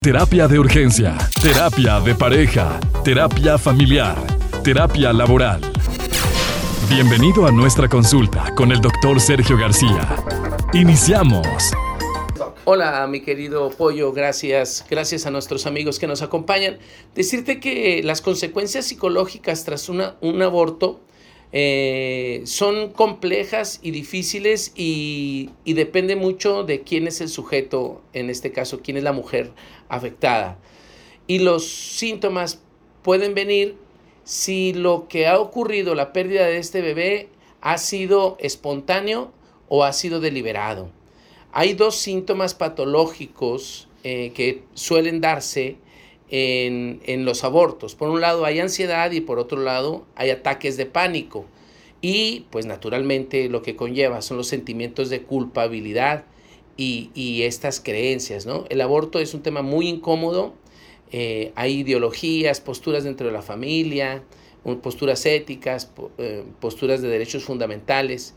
[0.00, 4.16] Terapia de urgencia, terapia de pareja, terapia familiar,
[4.62, 5.60] terapia laboral.
[6.88, 10.14] Bienvenido a nuestra consulta con el doctor Sergio García.
[10.72, 11.48] Iniciamos.
[12.64, 16.78] Hola, mi querido Pollo, gracias, gracias a nuestros amigos que nos acompañan.
[17.16, 21.00] Decirte que las consecuencias psicológicas tras un aborto
[21.52, 28.28] eh, son complejas y difíciles y, y, depende mucho de quién es el sujeto, en
[28.28, 29.52] este caso, quién es la mujer
[29.88, 30.58] afectada.
[31.26, 32.60] Y los síntomas
[33.02, 33.76] pueden venir
[34.24, 37.30] si lo que ha ocurrido, la pérdida de este bebé,
[37.62, 39.32] ha sido espontáneo
[39.68, 40.90] o ha sido deliberado.
[41.52, 45.78] Hay dos síntomas patológicos eh, que suelen darse
[46.30, 47.94] en, los abortos.
[47.94, 51.46] Por un lado hay ansiedad y por otro lado hay ataques de pánico.
[52.00, 56.24] Y pues naturalmente lo que conlleva son los sentimientos de culpabilidad
[56.76, 58.46] y, estas creencias.
[58.46, 58.64] ¿no?
[58.68, 60.54] El aborto es un tema muy incómodo.
[61.10, 64.22] Eh, hay ideologías, posturas dentro de la familia,
[64.82, 68.34] posturas éticas, eh, posturas de derechos fundamentales.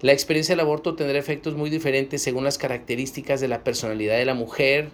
[0.00, 4.26] La experiencia del aborto tendrá efectos muy diferentes según las características de la personalidad de
[4.26, 4.90] la mujer,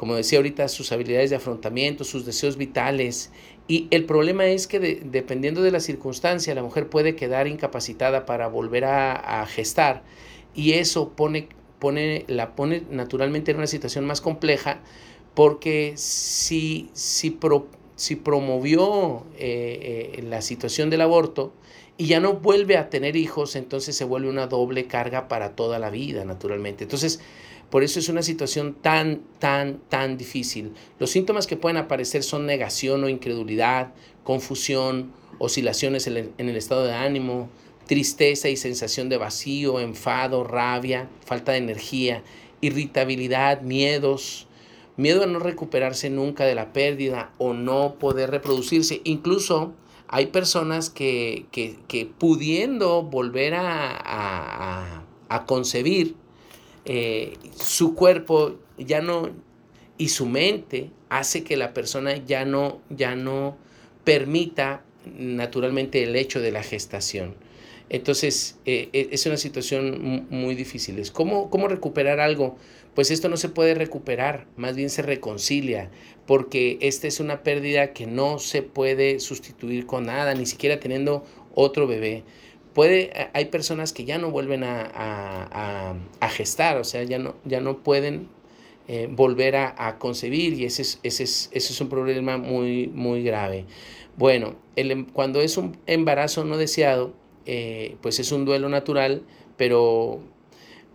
[0.00, 3.30] como decía ahorita, sus habilidades de afrontamiento, sus deseos vitales.
[3.68, 8.48] Y el problema es que dependiendo de la circunstancia, la mujer puede quedar incapacitada para
[8.48, 10.02] volver a, gestar.
[10.54, 14.80] Y eso pone, pone, la pone naturalmente en una situación más compleja
[15.34, 17.38] porque si, si,
[17.94, 21.52] si promovió eh, eh, la situación del aborto
[22.00, 25.78] y ya no vuelve a tener hijos, entonces se vuelve una doble carga para toda
[25.78, 26.84] la vida, naturalmente.
[26.84, 27.20] Entonces,
[27.68, 30.72] por eso es una situación tan, tan, tan difícil.
[30.98, 33.92] Los síntomas que pueden aparecer son negación o incredulidad,
[34.24, 37.50] confusión, oscilaciones en el estado de ánimo,
[37.86, 42.22] tristeza y sensación de vacío, enfado, rabia, falta de energía,
[42.62, 44.46] irritabilidad, miedos,
[44.96, 49.02] miedo a no recuperarse nunca de la pérdida o no poder reproducirse.
[49.04, 49.74] Incluso
[50.12, 51.46] hay personas que,
[52.18, 56.16] pudiendo volver a, a concebir,
[56.84, 59.30] eh, su cuerpo ya no
[59.96, 63.56] y su mente hace que la persona ya no, ya no
[64.04, 64.82] permita
[65.16, 67.36] naturalmente el hecho de la gestación.
[67.90, 71.00] Entonces, eh, eh, es una situación muy difícil.
[71.12, 72.56] ¿Cómo, ¿Cómo recuperar algo?
[72.94, 75.90] Pues esto no se puede recuperar, más bien se reconcilia,
[76.26, 81.24] porque esta es una pérdida que no se puede sustituir con nada, ni siquiera teniendo
[81.54, 82.24] otro bebé
[82.72, 85.94] puede, hay personas que ya no vuelven a,
[86.30, 88.28] gestar, o sea, ya no, ya no pueden
[88.88, 93.22] eh, volver a, concebir y ese es, ese, es, ese es un problema muy, muy
[93.22, 93.66] grave.
[94.16, 97.12] Bueno, el, em, cuando es un embarazo no deseado,
[97.46, 99.22] eh, pues es un duelo natural,
[99.56, 100.20] pero,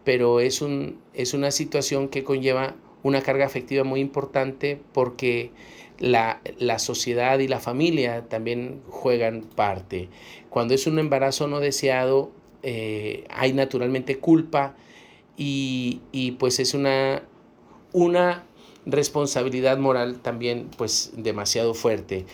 [0.06, 5.52] pero es, un, es una situación que conlleva una carga afectiva muy importante porque
[6.00, 6.40] la,
[6.80, 10.10] sociedad y la familia también juegan parte.
[10.50, 12.32] Cuando es un embarazo no deseado,
[12.64, 14.76] eh, hay naturalmente culpa
[15.38, 16.02] y,
[16.40, 17.24] pues es una,
[17.92, 18.46] una
[18.86, 22.26] responsabilidad moral también pues demasiado fuerte.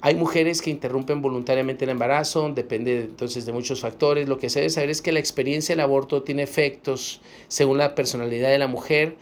[0.00, 4.28] Hay mujeres que interrumpen voluntariamente el embarazo, depende entonces de muchos factores.
[4.28, 7.94] Lo que se debe saber es que la experiencia del aborto tiene efectos según la
[7.94, 9.16] personalidad de la mujer,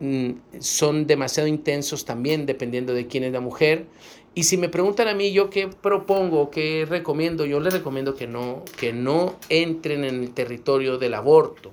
[0.00, 3.86] Mm, son demasiado intensos también dependiendo de quién es la mujer.
[4.34, 8.26] Y si me preguntan a mí yo qué propongo, qué recomiendo, yo les recomiendo que
[8.26, 11.72] no, que no entren en el territorio del aborto,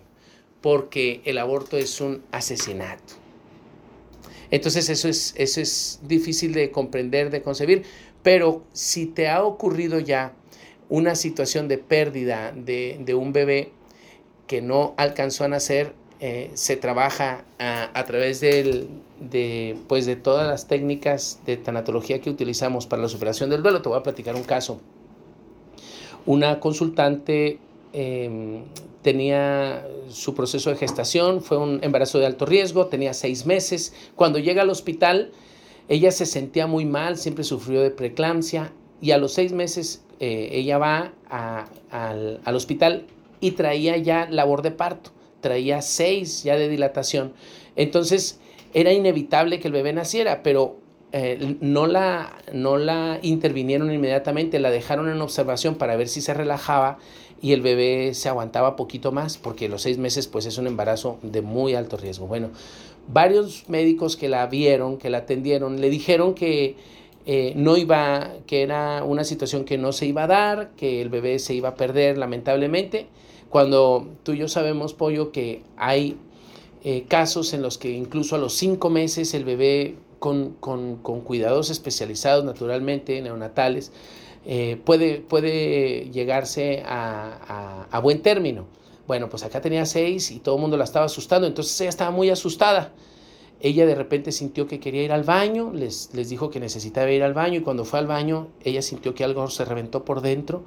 [0.62, 3.16] porque el aborto es un asesinato.
[4.52, 7.84] Entonces eso es, eso es difícil de comprender, de concebir,
[8.24, 10.34] pero si te ha ocurrido ya
[10.90, 13.72] una situación de pérdida de, de un bebé
[14.48, 20.68] que no alcanzó a nacer, eh, se trabaja a, través de, pues de todas las
[20.68, 23.82] técnicas de tanatología que utilizamos para la superación del duelo.
[23.82, 24.82] Te voy a platicar un caso.
[26.26, 27.60] Una consultante
[27.94, 28.64] em,
[29.02, 33.94] tenía su proceso de gestación, fue un embarazo de alto riesgo, tenía seis meses.
[34.18, 35.32] Cuando llega al hospital,
[35.90, 38.72] ella se sentía muy mal, siempre sufrió de preeclampsia
[39.02, 43.06] y a los seis meses eh, ella va al, al hospital
[43.42, 47.34] y traía ya labor de parto traía seis ya de dilatación.
[47.76, 48.40] Entonces
[48.74, 50.78] era inevitable que el bebé naciera, pero
[51.12, 56.34] eh, no, la, no la intervinieron inmediatamente, la dejaron en observación para ver si se
[56.34, 57.00] relajaba
[57.42, 61.20] y el bebé se aguantaba poquito más, porque los seis meses pues es un embarazo
[61.22, 62.28] de muy alto riesgo.
[62.28, 62.50] Bueno,
[63.08, 66.76] varios médicos que la vieron, que la atendieron, le dijeron que
[67.26, 71.10] eh, no iba, que era una situación que no se iba a dar, que el
[71.10, 73.08] bebé se iba a perder lamentablemente
[73.50, 76.18] cuando tú y yo sabemos, Pollo, que hay
[76.84, 80.52] eh, casos en los que incluso a los cinco meses el bebé con,
[81.24, 83.92] cuidados especializados naturalmente, neonatales,
[84.46, 88.66] eh, puede, puede llegarse a, a, buen término.
[89.08, 92.12] Bueno, pues acá tenía seis y todo el mundo la estaba asustando, entonces ella estaba
[92.12, 92.94] muy asustada.
[93.62, 97.24] Ella de repente sintió que quería ir al baño, les, les dijo que necesitaba ir
[97.24, 100.64] al baño y cuando fue al baño ella sintió que algo se reventó por dentro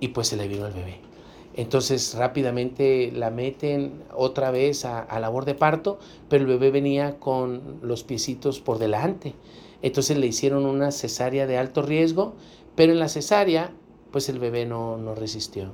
[0.00, 1.13] y pues se le vino el bebé.
[1.56, 5.98] Entonces rápidamente la meten otra vez a, labor de parto,
[6.28, 9.34] pero el bebé venía con los piecitos por delante.
[9.80, 12.34] Entonces le hicieron una cesárea de alto riesgo,
[12.74, 13.72] pero en la cesárea
[14.10, 15.70] pues el bebé no, no resistió.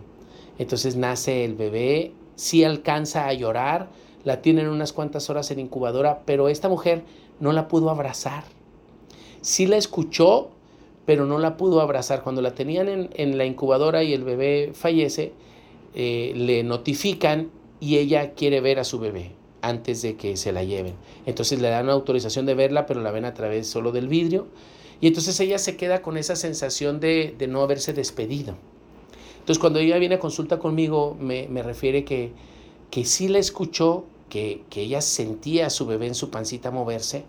[0.58, 3.88] Entonces nace el bebé, sí alcanza a llorar,
[4.24, 7.02] la tienen unas cuantas horas en incubadora, pero esta mujer
[7.38, 8.44] no la pudo abrazar.
[9.40, 10.50] Sí la escuchó,
[11.06, 12.22] pero no la pudo abrazar.
[12.22, 15.32] Cuando la tenían en, en la incubadora y el bebé fallece,
[15.94, 17.50] eh, le notifican
[17.80, 19.32] y ella quiere ver a su bebé
[19.62, 20.94] antes de que se la lleven.
[21.26, 24.46] Entonces le dan autorización de verla, pero la ven a través solo del vidrio.
[25.00, 28.54] Y entonces ella se queda con esa sensación de, no haberse despedido.
[29.38, 32.32] Entonces cuando ella viene a consulta conmigo, me, refiere que,
[32.90, 37.24] que sí la escuchó, que, que ella sentía a su bebé en su pancita moverse,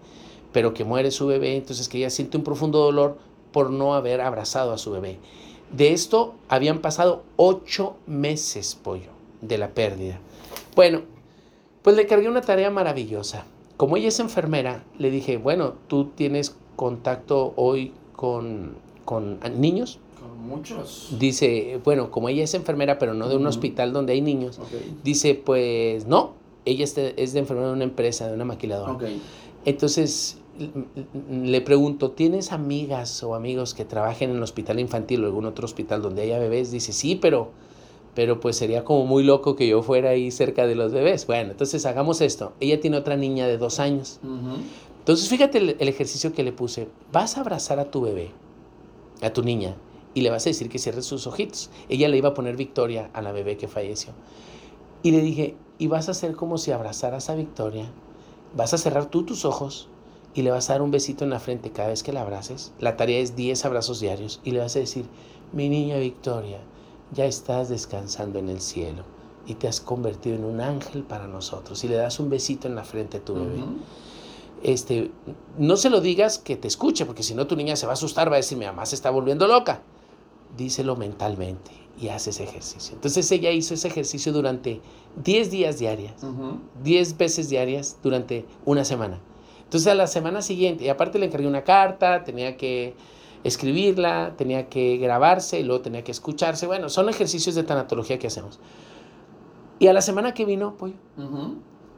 [0.52, 3.18] pero que muere su bebé, entonces que ella siente un profundo dolor
[3.54, 5.18] por no haber abrazado a su bebé.
[5.72, 9.10] De esto habían pasado ocho meses, pollo,
[9.42, 10.20] de la pérdida.
[10.76, 11.02] Bueno,
[11.82, 13.46] pues le cargué una tarea maravillosa.
[13.78, 18.76] Como ella es enfermera, le dije, bueno, tú tienes contacto hoy con,
[19.06, 20.00] con niños.
[20.20, 21.16] Con muchos.
[21.18, 24.60] Dice, bueno, como ella es enfermera, pero no de un hospital donde hay niños,
[25.04, 26.34] dice, pues no,
[26.66, 28.98] ella es de, es de, enfermera de una empresa, de una maquiladora.
[29.66, 30.38] Entonces
[31.30, 35.66] le pregunto, ¿tienes amigas o amigos que trabajen en el hospital infantil o algún otro
[35.66, 36.72] hospital donde haya bebés?
[36.72, 37.52] Dice, sí, pero,
[38.16, 41.28] pero pues sería como muy loco que yo fuera ahí cerca de los bebés.
[41.28, 42.54] Bueno, entonces hagamos esto.
[42.60, 44.20] Ella tiene otra niña de dos años.
[45.00, 46.88] Entonces fíjate el, el, ejercicio que le puse.
[47.12, 48.32] Vas a abrazar a tu bebé,
[49.22, 49.76] a tu niña,
[50.14, 51.70] y le vas a decir que cierre sus ojitos.
[51.90, 54.14] Ella le iba a poner Victoria a la bebé que falleció.
[55.04, 57.92] Y le dije, y vas a hacer como si abrazaras a Victoria.
[58.56, 59.88] Vas a cerrar tú tus ojos
[60.34, 62.72] y le vas a dar un besito en la frente cada vez que la abraces.
[62.80, 65.06] La tarea es 10 abrazos diarios y le vas a decir,
[65.52, 66.60] mi niña Victoria,
[67.14, 69.04] ya estás descansando en el cielo
[69.46, 71.84] y te has convertido en un ángel para nosotros.
[71.84, 73.64] Y le das un besito en la frente a tu bebé.
[74.64, 75.12] Este,
[75.58, 77.96] no se lo digas que te escuche, porque si no tu niña se va a
[77.96, 79.82] asustar, va a decir, mi mamá se está volviendo loca.
[80.56, 82.96] Díselo mentalmente y haz ese ejercicio.
[82.96, 84.82] Entonces ella hizo ese ejercicio durante
[85.24, 86.14] 10 días diarias,
[86.84, 89.20] 10 veces diarias durante una semana.
[89.72, 92.94] Entonces a la semana siguiente, y aparte le encargué una carta, tenía que
[93.46, 96.68] escribirla, tenía que grabarse y luego tenía que escucharse.
[96.68, 98.60] Bueno, son ejercicios de tanatología que hacemos.
[99.80, 100.92] Y a la semana que vino, pues,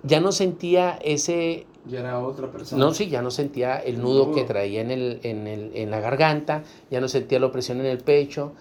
[0.04, 1.66] ya no sentía ese...
[1.88, 2.86] Ya era otra persona.
[2.86, 6.00] No, sí, ya no sentía el nudo, que traía en, el, en, el, en, la
[6.00, 6.62] garganta,
[6.92, 8.52] ya no sentía la opresión en el pecho,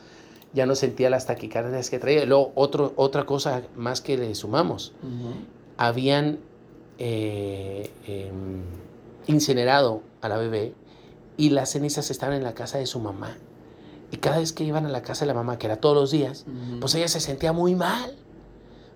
[0.54, 2.24] ya no sentía las taquicardias que traía.
[2.24, 4.94] Luego, otro, otra cosa más que le sumamos,
[5.76, 6.38] habían...
[6.98, 8.62] Eh, em,
[9.26, 10.74] incinerado a la bebé
[11.36, 13.36] y las cenizas estaban en la casa de su mamá.
[14.10, 16.10] Y cada vez que iban a la casa de la mamá, que era todos los
[16.10, 16.44] días,
[16.80, 18.14] pues ella se sentía muy mal.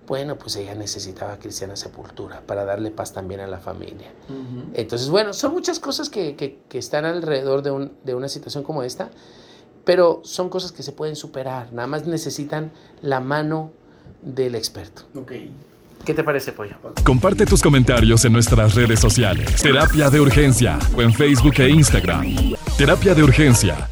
[0.06, 4.12] Bueno, pues ella necesitaba cristiana sepultura para darle paz también a la familia.
[4.74, 8.62] Entonces, bueno, son muchas cosas que, que, que están alrededor de, un, de, una situación
[8.62, 9.10] como esta,
[9.84, 11.72] pero son cosas que se pueden superar.
[11.72, 13.72] Nada más necesitan la mano
[14.22, 15.02] del experto.
[15.14, 15.50] Okay.
[16.06, 16.76] ¿Qué te parece, Pollo?
[17.02, 19.60] Comparte tus comentarios en nuestras redes sociales.
[19.60, 22.24] Terapia de Urgencia o en Facebook e Instagram.
[22.78, 23.88] Terapia de Urgencia